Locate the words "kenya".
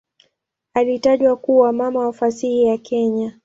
2.77-3.39